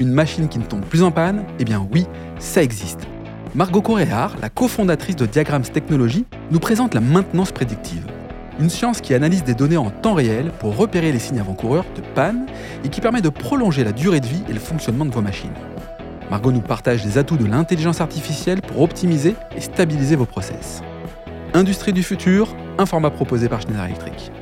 [0.00, 2.06] Une machine qui ne tombe plus en panne Eh bien oui,
[2.38, 3.00] ça existe.
[3.54, 8.04] Margot Coréard, la cofondatrice de Diagrams Technologies, nous présente la maintenance prédictive.
[8.58, 12.00] Une science qui analyse des données en temps réel pour repérer les signes avant-coureurs de
[12.14, 12.46] panne
[12.84, 15.54] et qui permet de prolonger la durée de vie et le fonctionnement de vos machines.
[16.30, 20.82] Margot nous partage les atouts de l'intelligence artificielle pour optimiser et stabiliser vos process.
[21.52, 22.48] Industrie du futur,
[22.78, 24.32] un format proposé par Schneider Electric.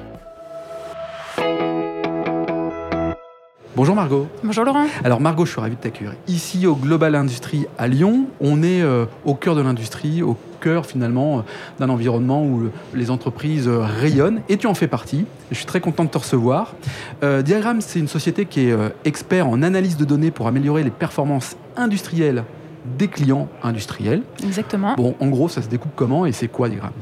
[3.75, 4.27] Bonjour Margot.
[4.44, 4.85] Bonjour Laurent.
[5.03, 6.13] Alors Margot, je suis ravi de t'accueillir.
[6.29, 10.85] Ici au Global Industrie à Lyon, on est euh, au cœur de l'industrie, au cœur
[10.85, 11.43] finalement euh,
[11.79, 15.25] d'un environnement où les entreprises euh, rayonnent et tu en fais partie.
[15.50, 16.75] Je suis très content de te recevoir.
[17.22, 21.57] Diagram, c'est une société qui est expert en analyse de données pour améliorer les performances
[21.77, 22.44] industrielles
[22.85, 24.22] des clients industriels.
[24.43, 24.95] Exactement.
[24.96, 26.93] Bon, en gros, ça se découpe comment et c'est quoi Diagrams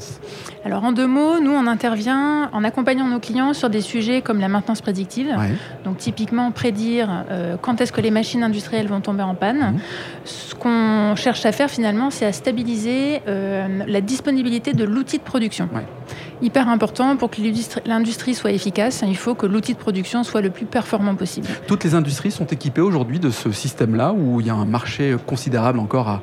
[0.63, 4.39] Alors, en deux mots, nous, on intervient en accompagnant nos clients sur des sujets comme
[4.39, 5.35] la maintenance prédictive.
[5.83, 9.73] Donc, typiquement, prédire euh, quand est-ce que les machines industrielles vont tomber en panne.
[9.73, 9.79] Mhm.
[10.25, 15.23] Ce qu'on cherche à faire, finalement, c'est à stabiliser euh, la disponibilité de l'outil de
[15.23, 15.69] production
[16.41, 17.41] hyper important pour que
[17.85, 19.03] l'industrie soit efficace.
[19.07, 21.47] Il faut que l'outil de production soit le plus performant possible.
[21.67, 25.15] Toutes les industries sont équipées aujourd'hui de ce système-là où il y a un marché
[25.25, 26.21] considérable encore à,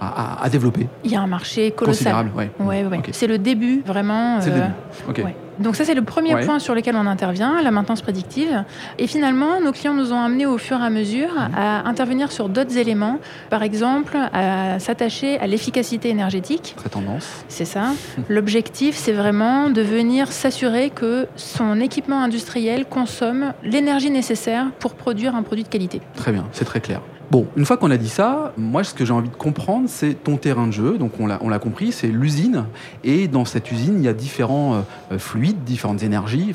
[0.00, 2.30] à, développer Il y a un marché colossal.
[2.34, 3.00] Ouais, ouais.
[3.12, 4.40] C'est le début, vraiment.
[4.40, 5.34] C'est le euh, début.
[5.58, 8.64] Donc ça, c'est le premier point sur lequel on intervient, la maintenance prédictive.
[8.98, 11.54] Et finalement, nos clients nous ont amenés au fur et à mesure mhm.
[11.54, 13.18] à intervenir sur d'autres éléments.
[13.50, 16.74] Par exemple, à s'attacher à l'efficacité énergétique.
[16.76, 17.44] Très tendance.
[17.48, 17.90] C'est ça.
[18.28, 25.34] L'objectif, c'est vraiment de venir s'assurer que son équipement industriel consomme l'énergie nécessaire pour produire
[25.34, 26.00] un produit de qualité.
[26.16, 27.02] Très bien, c'est très clair.
[27.30, 30.14] Bon, une fois qu'on a dit ça, moi, ce que j'ai envie de comprendre, c'est
[30.14, 30.98] ton terrain de jeu.
[30.98, 32.64] Donc, on l'a compris, c'est l'usine.
[33.04, 36.52] Et dans cette usine, il y a différents euh, fluides, différentes énergies.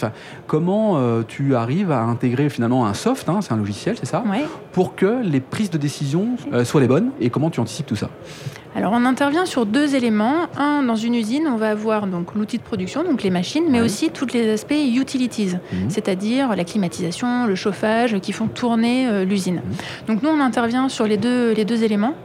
[0.47, 4.21] Comment euh, tu arrives à intégrer finalement un soft, hein, c'est un logiciel, c'est ça?
[4.75, 7.11] Pour que les prises de décision euh, soient les bonnes.
[7.21, 8.09] Et comment tu anticipes tout ça
[8.77, 10.47] alors on intervient sur deux éléments.
[10.57, 13.79] Un, dans une usine, on va avoir donc l'outil de production, donc les machines, mais
[13.79, 15.89] aussi tous les aspects utilities, mhm.
[15.89, 19.61] c'est-à-dire la climatisation, le chauffage qui font tourner euh, l'usine.
[19.65, 20.07] Mhm.
[20.07, 22.15] Donc nous on intervient sur les deux, les deux éléments.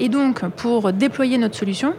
[0.00, 1.92] Et donc pour déployer notre solution,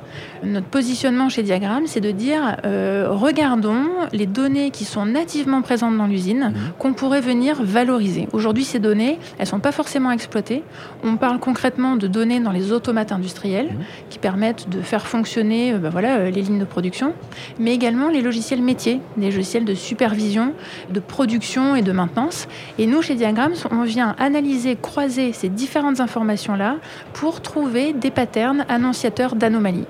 [0.43, 5.95] notre positionnement chez Diagram, c'est de dire euh, regardons les données qui sont nativement présentes
[5.95, 6.71] dans l'usine, mhm.
[6.79, 8.27] qu'on pourrait venir valoriser.
[8.33, 10.63] Aujourd'hui ces données, elles sont pas forcément exploitées.
[11.03, 13.69] On parle concrètement de données dans les automates industriels
[14.09, 17.13] qui permettent de faire fonctionner bah voilà, euh, les lignes de production,
[17.59, 20.53] mais également les logiciels métiers, les logiciels de supervision,
[20.89, 22.47] de production et de maintenance.
[22.77, 26.77] Et nous, chez Diagrams, on vient analyser, croiser ces différentes informations-là
[27.13, 29.85] pour trouver des patterns annonciateurs d'anomalies.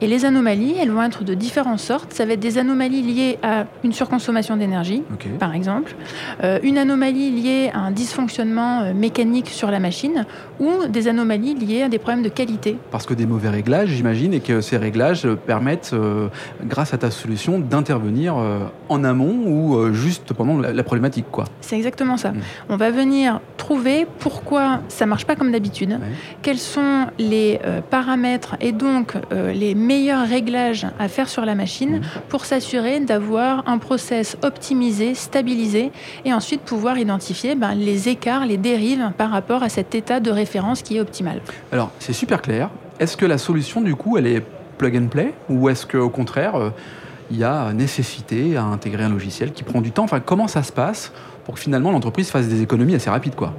[0.00, 2.12] Et les anomalies, elles vont être de différentes sortes.
[2.12, 5.02] Ça va être des anomalies liées à une surconsommation d'énergie,
[5.38, 5.94] par exemple,
[6.42, 10.24] euh, une anomalie liée à un dysfonctionnement mécanique sur la machine,
[10.60, 12.76] ou des anomalies liées à des problèmes de qualité.
[12.90, 16.28] Parce que des mauvais réglages, j'imagine, et que ces réglages permettent, euh,
[16.64, 21.26] grâce à ta solution, d'intervenir euh, en amont ou euh, juste pendant la, problématique.
[21.30, 21.44] quoi.
[21.60, 22.30] C'est exactement ça.
[22.30, 22.40] Mm.
[22.68, 25.98] On va venir trouver pourquoi ça marche pas comme d'habitude,
[26.42, 27.58] quels sont les
[27.90, 32.02] paramètres et donc les meilleurs réglages à faire sur la machine mm.
[32.28, 35.90] pour s'assurer d'avoir un process optimisé, stabilisé,
[36.24, 40.30] et ensuite pouvoir identifier ben, les écarts, les dérives par rapport à cet état de
[40.30, 41.40] référence qui est optimal.
[41.72, 42.70] Alors, c'est super clair.
[42.98, 44.42] Est-ce que la solution, du coup, elle est
[44.78, 46.70] plug and play ou est-ce qu'au contraire, euh,
[47.30, 50.04] il y a nécessité à intégrer un logiciel qui prend du temps?
[50.04, 51.12] Enfin, comment ça se passe
[51.44, 53.54] pour que finalement l'entreprise fasse des économies assez rapides, quoi?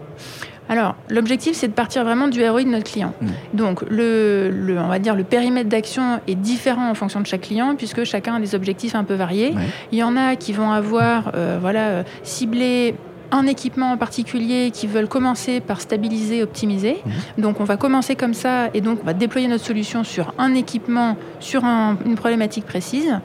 [0.70, 3.14] Alors, l'objectif, c'est de partir vraiment du ROI de notre client.
[3.22, 3.28] Hmm.
[3.54, 7.76] Donc, le, on va dire le périmètre d'action est différent en fonction de chaque client,
[7.76, 9.56] puisque chacun a des objectifs un peu variés.
[9.92, 12.96] Il y en a qui vont avoir, euh, voilà, euh, ciblé
[13.32, 16.98] un équipement en particulier qui veulent commencer par stabiliser, optimiser.
[17.06, 17.44] Mhm.
[17.44, 20.54] Donc on va commencer comme ça et donc on va déployer notre solution sur un
[20.54, 23.20] équipement, sur une problématique précise.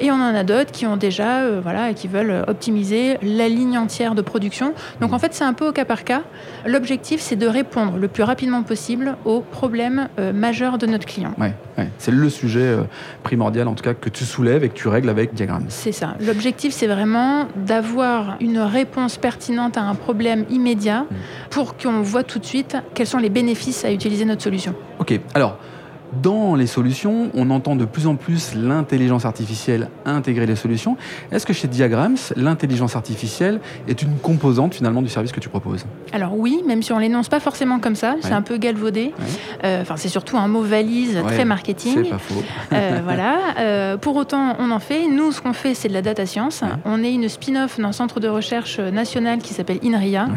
[0.00, 3.78] Et on en a d'autres qui ont déjà, euh, voilà, qui veulent optimiser la ligne
[3.78, 4.74] entière de production.
[5.00, 6.22] Donc en fait c'est un peu au cas par cas.
[6.66, 11.34] L'objectif c'est de répondre le plus rapidement possible aux problèmes euh, majeurs de notre client.
[11.38, 11.54] Ouais,
[11.98, 12.82] C'est le sujet euh,
[13.22, 15.64] primordial en tout cas que tu soulèves et que tu règles avec Diagram.
[15.68, 16.14] C'est ça.
[16.20, 21.16] L'objectif c'est vraiment d'avoir une réponse pertinente à un problème immédiat mm.
[21.50, 24.74] pour qu'on voit tout de suite quels sont les bénéfices à utiliser notre solution.
[24.98, 25.58] Ok, alors
[26.22, 30.96] Dans les solutions, on entend de plus en plus l'intelligence artificielle intégrer les solutions.
[31.30, 35.84] Est-ce que chez Diagrams, l'intelligence artificielle est une composante finalement du service que tu proposes?
[36.12, 39.12] Alors oui, même si on l'énonce pas forcément comme ça, c'est un peu galvaudé.
[39.64, 42.04] Euh, enfin, c'est surtout un mot valise très marketing.
[42.04, 42.42] C'est pas faux.
[42.72, 43.36] Euh, voilà.
[43.58, 45.08] Euh, pour autant, on en fait.
[45.08, 46.62] Nous, ce qu'on fait, c'est de la data science.
[46.84, 50.28] On est une spin-off d'un centre de recherche national qui s'appelle INRIA,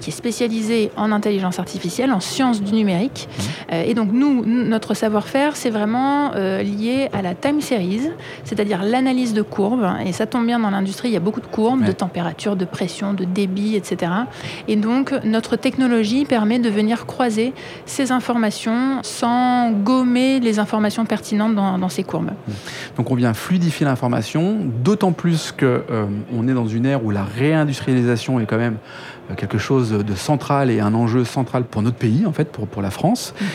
[0.00, 3.28] qui est spécialisé en intelligence artificielle, en sciences du numérique.
[3.70, 8.08] et donc nous, notre savoir savoir-faire, c'est vraiment euh, lié à la time series,
[8.44, 9.86] c'est-à-dire l'analyse de courbes.
[10.06, 12.64] Et ça tombe bien dans l'industrie, il y a beaucoup de courbes, de température, de
[12.64, 14.10] pression, de débit, etc.
[14.68, 17.52] Et donc, notre technologie permet de venir croiser
[17.84, 22.30] ces informations sans gommer les informations pertinentes dans, ces courbes.
[22.96, 27.10] Donc, on vient fluidifier l'information, d'autant plus qu'on euh, on est dans une ère où
[27.10, 28.78] la réindustrialisation est quand même
[29.30, 32.66] euh, quelque chose de central et un enjeu central pour notre pays, en fait, pour,
[32.66, 33.34] pour la France.
[33.38, 33.48] Mhm.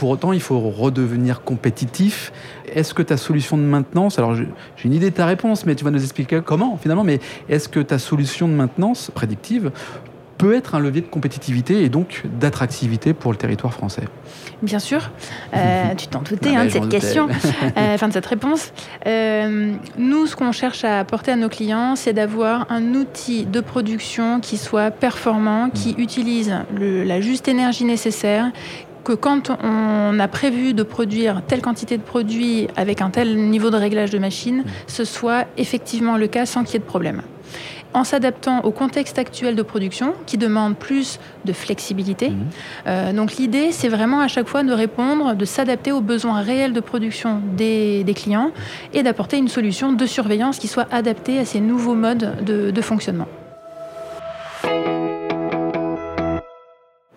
[0.00, 2.32] Pour autant, il faut redevenir compétitif.
[2.74, 4.46] Est-ce que ta solution de maintenance, alors j'ai
[4.82, 7.20] une idée de ta réponse, mais tu vas nous expliquer comment finalement, mais
[7.50, 9.70] est-ce que ta solution de maintenance prédictive
[10.38, 14.04] peut être un levier de compétitivité et donc d'attractivité pour le territoire français?
[14.62, 15.10] Bien sûr.
[15.54, 17.28] Euh, tu t'en doutais hein, de cette question,
[17.76, 18.72] euh, enfin de cette réponse.
[19.06, 23.60] Euh, nous, ce qu'on cherche à apporter à nos clients, c'est d'avoir un outil de
[23.60, 26.00] production qui soit performant, qui mm.
[26.00, 28.50] utilise la juste énergie nécessaire,
[29.10, 33.70] que quand on a prévu de produire telle quantité de produits avec un tel niveau
[33.70, 34.64] de réglage de machine, mmh.
[34.86, 37.22] ce soit effectivement le cas sans qu'il y ait de problème
[37.92, 42.30] en s'adaptant au contexte actuel de production qui demande plus de flexibilité.
[42.30, 42.36] Mmh.
[42.86, 46.72] Euh, donc l'idée, c'est vraiment à chaque fois de répondre, de s'adapter aux besoins réels
[46.72, 48.52] de production des, clients
[48.92, 53.26] et d'apporter une solution de surveillance qui soit adaptée à ces nouveaux modes de fonctionnement.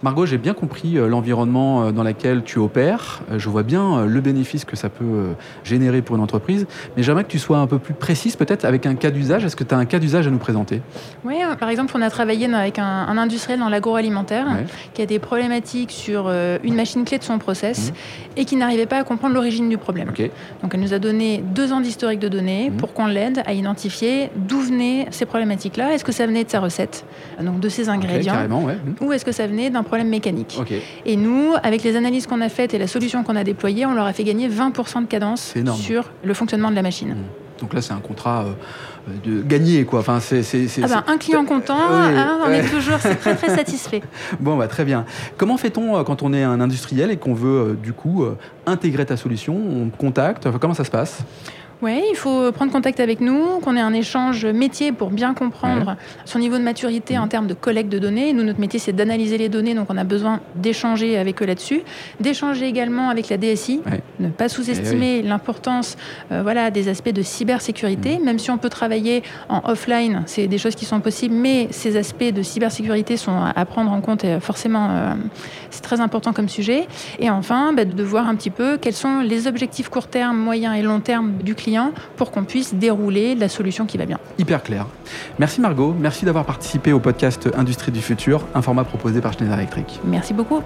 [0.03, 3.21] Margot, j'ai bien compris euh, l'environnement euh, dans lequel tu opères.
[3.31, 5.33] Euh, je vois bien le bénéfice que ça peut
[5.63, 6.67] générer pour une entreprise.
[6.97, 9.45] Mais j'aimerais que tu sois un peu plus précise, peut-être avec un cas d'usage.
[9.45, 10.81] Est-ce que tu as un cas d'usage à nous présenter?
[11.23, 12.83] Oui, par exemple, on a travaillé avec un,
[13.17, 14.47] industriel dans l'agroalimentaire
[14.94, 16.29] qui a des problématiques sur
[16.63, 18.39] une machine clé de son process mmh.
[18.39, 20.11] et qui n'arrivait pas à comprendre l'origine du problème.
[20.61, 22.77] Donc, elle nous a donné deux ans d'historique de données mmh.
[22.77, 25.94] pour qu'on l'aide à identifier d'où venaient ces problématiques-là.
[25.94, 27.05] Est-ce que ça venait de sa recette,
[27.39, 29.05] donc de ses ingrédients, mmh.
[29.05, 30.59] ou est-ce que ça venait d'un problème mécanique.
[31.05, 33.93] Et nous, avec les analyses qu'on a faites et la solution qu'on a déployée, on
[33.93, 37.09] leur a fait gagner 20% de cadence sur le fonctionnement de la machine.
[37.09, 37.59] Mmh.
[37.59, 39.99] Donc là, c'est un contrat euh, de gagné, quoi.
[39.99, 40.41] Enfin, c'est,
[40.81, 44.01] ah ben, un client content, hein, on est toujours très très satisfait.
[44.39, 45.05] bon, bah, très bien.
[45.37, 48.25] Comment fait-on euh, quand on est un industriel et qu'on veut euh, du coup
[48.65, 51.19] intégrer ta solution On te contacte Comment ça se passe?
[51.83, 55.97] Oui, il faut prendre contact avec nous, qu'on ait un échange métier pour bien comprendre
[56.24, 58.31] son niveau de maturité en termes de collecte de données.
[58.31, 61.81] Nous, notre métier, c'est d'analyser les données, donc on a besoin d'échanger avec eux là-dessus,
[62.21, 63.81] d'échanger également avec la DSI,
[64.19, 65.97] ne pas sous-estimer eh l'importance
[66.31, 68.24] euh, voilà, des aspects de cybersécurité, mm.
[68.24, 71.97] même si on peut travailler en offline, c'est des choses qui sont possibles, mais ces
[71.97, 75.13] aspects de cybersécurité sont à prendre en compte et forcément, euh,
[75.69, 76.88] c'est très important comme sujet.
[77.19, 80.74] Et enfin, bah, de voir un petit peu quels sont les objectifs court terme, moyen
[80.74, 84.19] et long terme du client pour qu'on puisse dérouler la solution qui va bien.
[84.37, 84.85] Hyper clair.
[85.39, 89.57] Merci Margot, merci d'avoir participé au podcast Industrie du futur, un format proposé par Schneider
[89.57, 89.99] Electric.
[90.05, 90.61] Merci beaucoup.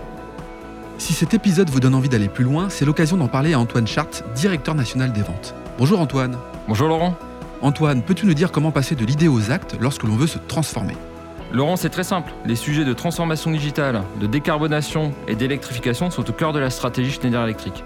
[0.98, 3.88] Si cet épisode vous donne envie d'aller plus loin, c'est l'occasion d'en parler à Antoine
[3.88, 5.56] Chart, directeur national des ventes.
[5.78, 6.38] Bonjour Antoine.
[6.68, 7.16] Bonjour Laurent.
[7.62, 10.96] Antoine, peux-tu nous dire comment passer de l'idée aux actes lorsque l'on veut se transformer?
[11.54, 12.34] Laurent, c'est très simple.
[12.46, 17.12] Les sujets de transformation digitale, de décarbonation et d'électrification sont au cœur de la stratégie
[17.12, 17.86] Schneider Electric.